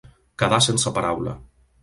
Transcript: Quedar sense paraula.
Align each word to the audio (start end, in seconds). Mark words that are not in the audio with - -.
Quedar 0.43 0.59
sense 0.69 0.95
paraula. 0.97 1.37